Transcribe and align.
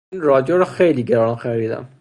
این 0.09 0.21
رادیو 0.21 0.57
را 0.57 0.65
خیلی 0.65 1.03
گران 1.03 1.35
خریدم. 1.35 1.89